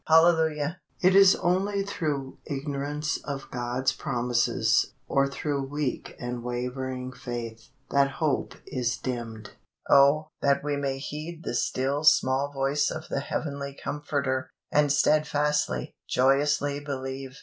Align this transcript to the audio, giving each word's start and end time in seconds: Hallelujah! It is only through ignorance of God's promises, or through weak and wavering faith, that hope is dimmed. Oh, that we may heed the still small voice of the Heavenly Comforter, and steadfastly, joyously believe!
Hallelujah! 0.07 0.79
It 1.01 1.15
is 1.15 1.35
only 1.35 1.83
through 1.83 2.39
ignorance 2.47 3.17
of 3.23 3.51
God's 3.51 3.91
promises, 3.91 4.95
or 5.07 5.27
through 5.27 5.67
weak 5.67 6.15
and 6.19 6.41
wavering 6.43 7.11
faith, 7.13 7.69
that 7.91 8.13
hope 8.13 8.55
is 8.65 8.97
dimmed. 8.97 9.51
Oh, 9.87 10.29
that 10.41 10.63
we 10.63 10.75
may 10.75 10.97
heed 10.97 11.41
the 11.43 11.53
still 11.53 12.03
small 12.03 12.51
voice 12.51 12.89
of 12.89 13.09
the 13.09 13.19
Heavenly 13.19 13.77
Comforter, 13.77 14.49
and 14.71 14.91
steadfastly, 14.91 15.93
joyously 16.09 16.79
believe! 16.79 17.37